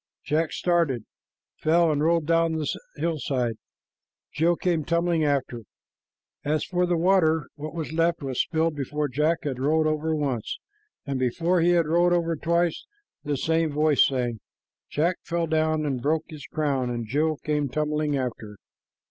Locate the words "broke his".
16.01-16.47